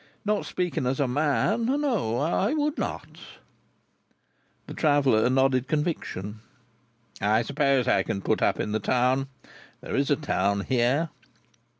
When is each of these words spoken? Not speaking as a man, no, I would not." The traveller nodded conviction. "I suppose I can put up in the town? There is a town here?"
Not 0.25 0.47
speaking 0.47 0.87
as 0.87 0.99
a 0.99 1.07
man, 1.07 1.65
no, 1.67 2.17
I 2.17 2.55
would 2.55 2.79
not." 2.79 3.19
The 4.65 4.73
traveller 4.73 5.29
nodded 5.29 5.67
conviction. 5.67 6.39
"I 7.21 7.43
suppose 7.43 7.87
I 7.87 8.01
can 8.01 8.21
put 8.23 8.41
up 8.41 8.59
in 8.59 8.71
the 8.71 8.79
town? 8.79 9.27
There 9.79 9.95
is 9.95 10.09
a 10.09 10.15
town 10.15 10.61
here?" 10.61 11.09